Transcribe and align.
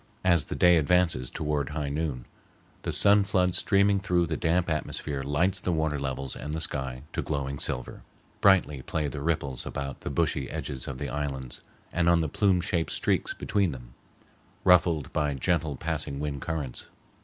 As 0.23 0.45
the 0.45 0.55
day 0.55 0.77
advances 0.77 1.29
toward 1.29 1.69
high 1.69 1.89
noon, 1.89 2.25
the 2.81 2.91
sun 2.91 3.23
flood 3.23 3.53
streaming 3.53 3.99
through 3.99 4.25
the 4.25 4.35
damp 4.35 4.67
atmosphere 4.67 5.21
lights 5.21 5.61
the 5.61 5.71
water 5.71 5.99
levels 5.99 6.35
and 6.35 6.55
the 6.55 6.59
sky 6.59 7.03
to 7.13 7.21
glowing 7.21 7.59
silver. 7.59 8.01
Brightly 8.41 8.81
play 8.81 9.07
the 9.09 9.21
ripples 9.21 9.63
about 9.63 10.01
the 10.01 10.09
bushy 10.09 10.49
edges 10.49 10.87
of 10.87 10.97
the 10.97 11.09
islands 11.09 11.61
and 11.93 12.09
on 12.09 12.21
the 12.21 12.27
plume 12.29 12.61
shaped 12.61 12.91
streaks 12.91 13.35
between 13.35 13.73
them, 13.73 13.93
ruffled 14.63 15.13
by 15.13 15.35
gentle 15.35 15.75
passing 15.75 16.19
wind 16.19 16.41
currents. 16.41 16.87